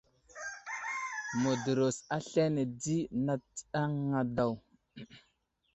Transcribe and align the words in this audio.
Mədərəs 1.41 1.97
aslane 2.17 2.63
di 2.85 2.97
nat 3.25 3.41
tsənaŋ 3.55 3.93
a 4.19 4.21
daw. 4.35 4.53